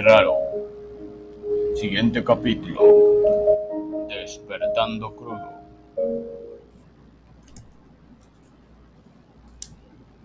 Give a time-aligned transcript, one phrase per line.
[0.00, 0.36] raro.
[1.74, 4.06] Siguiente capítulo.
[4.08, 5.50] Despertando crudo.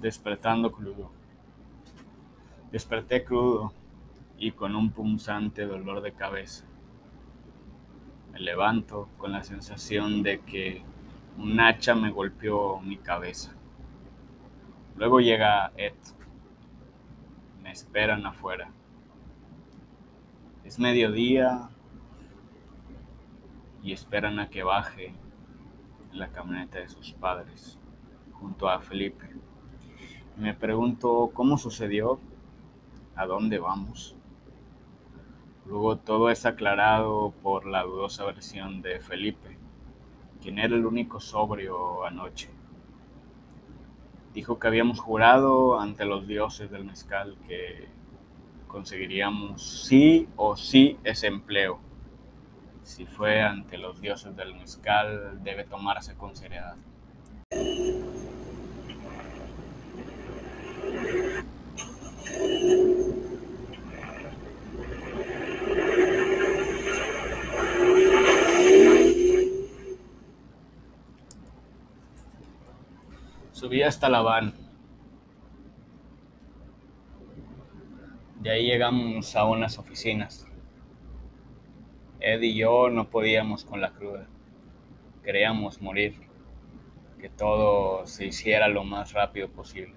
[0.00, 1.10] Despertando crudo.
[2.70, 3.72] Desperté crudo
[4.38, 6.64] y con un punzante dolor de cabeza.
[8.32, 10.82] Me levanto con la sensación de que
[11.38, 13.54] un hacha me golpeó mi cabeza.
[14.96, 15.94] Luego llega Ed.
[17.62, 18.70] Me esperan afuera.
[20.64, 21.68] Es mediodía
[23.82, 25.14] y esperan a que baje
[26.12, 27.78] la camioneta de sus padres
[28.32, 29.28] junto a Felipe.
[30.36, 32.20] Me pregunto cómo sucedió,
[33.14, 34.16] a dónde vamos.
[35.66, 39.58] Luego todo es aclarado por la dudosa versión de Felipe,
[40.40, 42.50] quien era el único sobrio anoche.
[44.34, 47.88] Dijo que habíamos jurado ante los dioses del mezcal que
[48.72, 51.78] conseguiríamos sí o sí ese empleo.
[52.82, 56.74] Si fue ante los dioses del mezcal, debe tomarse con seriedad.
[73.52, 74.71] Subí hasta la van.
[78.42, 80.48] De ahí llegamos a unas oficinas.
[82.18, 84.26] Ed y yo no podíamos con la cruda.
[85.22, 86.16] Queríamos morir.
[87.20, 89.94] Que todo se hiciera lo más rápido posible.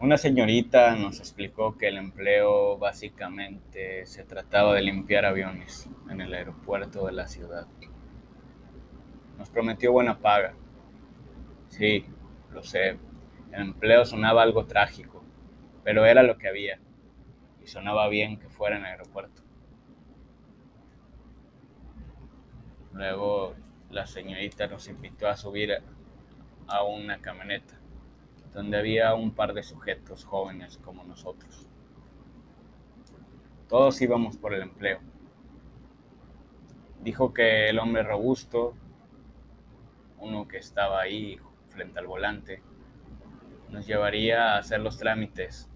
[0.00, 6.34] Una señorita nos explicó que el empleo básicamente se trataba de limpiar aviones en el
[6.34, 7.66] aeropuerto de la ciudad.
[9.38, 10.52] Nos prometió buena paga.
[11.70, 12.04] Sí,
[12.52, 12.98] lo sé.
[13.50, 15.17] El empleo sonaba algo trágico,
[15.88, 16.78] pero era lo que había.
[17.62, 19.40] Y sonaba bien que fuera en el aeropuerto.
[22.92, 23.54] Luego
[23.88, 25.82] la señorita nos invitó a subir
[26.66, 27.80] a una camioneta
[28.52, 31.66] donde había un par de sujetos jóvenes como nosotros.
[33.66, 35.00] Todos íbamos por el empleo.
[37.00, 38.74] Dijo que el hombre robusto,
[40.18, 42.62] uno que estaba ahí frente al volante,
[43.70, 45.70] nos llevaría a hacer los trámites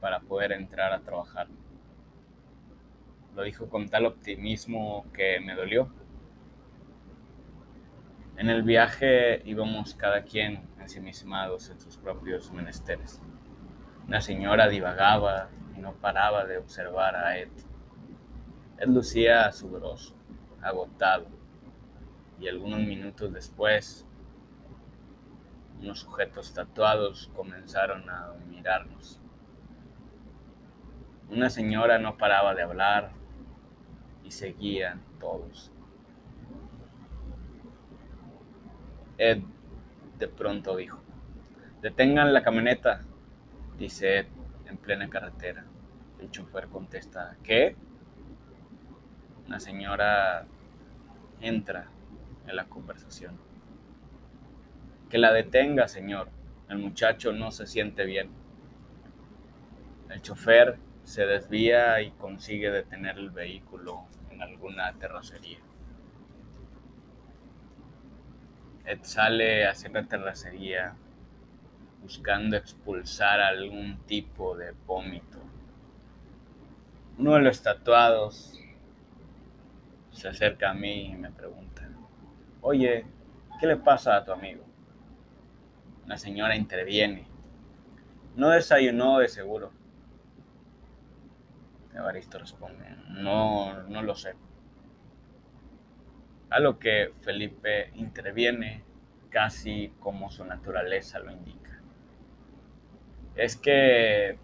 [0.00, 1.48] para poder entrar a trabajar.
[3.34, 5.88] Lo dijo con tal optimismo que me dolió.
[8.36, 13.20] En el viaje íbamos cada quien ensimismados en sus propios menesteres.
[14.06, 17.50] Una señora divagaba y no paraba de observar a Ed.
[18.78, 20.14] Ed lucía sudoroso,
[20.62, 21.26] agotado,
[22.40, 24.06] y algunos minutos después,
[25.80, 29.20] unos sujetos tatuados comenzaron a mirarnos.
[31.30, 33.10] Una señora no paraba de hablar
[34.24, 35.70] y seguían todos.
[39.18, 39.42] Ed
[40.18, 41.00] de pronto dijo,
[41.82, 43.02] detengan la camioneta,
[43.78, 44.26] dice Ed
[44.66, 45.64] en plena carretera.
[46.18, 47.76] El chofer contesta, ¿qué?
[49.46, 50.46] Una señora
[51.40, 51.88] entra
[52.46, 53.38] en la conversación.
[55.08, 56.28] Que la detenga, señor.
[56.68, 58.30] El muchacho no se siente bien.
[60.10, 60.78] El chofer
[61.08, 65.56] se desvía y consigue detener el vehículo en alguna terracería.
[68.84, 70.94] Ed sale hacia la terracería
[72.02, 75.38] buscando expulsar algún tipo de vómito.
[77.16, 78.60] Uno de los tatuados
[80.10, 81.88] se acerca a mí y me pregunta,
[82.60, 83.06] oye,
[83.58, 84.62] ¿qué le pasa a tu amigo?
[86.06, 87.26] La señora interviene.
[88.36, 89.77] No desayunó de seguro.
[91.94, 94.34] Evaristo responde, no, no lo sé.
[96.50, 98.84] A lo que Felipe interviene
[99.30, 101.80] casi como su naturaleza lo indica.
[103.34, 104.38] Es que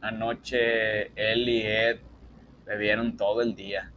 [0.00, 2.00] anoche él y Ed
[2.66, 3.92] bebieron todo el día.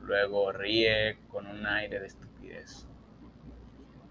[0.00, 2.86] Luego ríe con un aire de estupidez.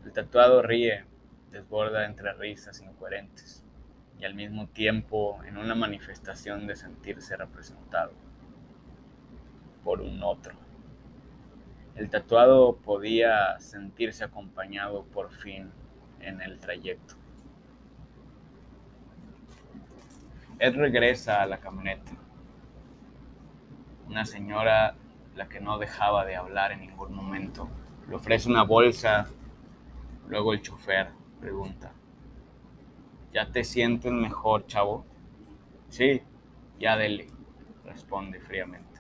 [0.06, 1.06] El tatuado ríe,
[1.52, 3.64] desborda entre risas incoherentes
[4.22, 8.12] y al mismo tiempo en una manifestación de sentirse representado
[9.84, 10.54] por un otro.
[11.96, 15.72] El tatuado podía sentirse acompañado por fin
[16.20, 17.16] en el trayecto.
[20.60, 22.12] Ed regresa a la camioneta.
[24.08, 24.94] Una señora,
[25.36, 27.68] la que no dejaba de hablar en ningún momento,
[28.08, 29.26] le ofrece una bolsa.
[30.28, 31.10] Luego el chofer
[31.40, 31.92] pregunta,
[33.34, 35.06] ¿ya te sientes mejor, chavo?
[35.90, 36.22] Sí,
[36.80, 37.28] Ya dele,
[37.86, 39.00] responde fríamente.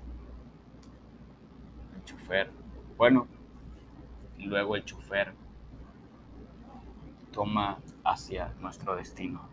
[1.95, 2.51] El chofer,
[2.97, 3.27] bueno,
[4.37, 5.33] luego el chofer
[7.31, 9.49] toma hacia nuestro destino.